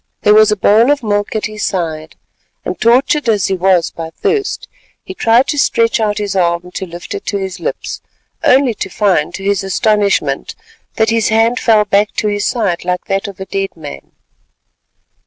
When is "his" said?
1.45-1.63, 6.17-6.35, 7.37-7.59, 9.43-9.63, 11.11-11.29, 12.29-12.45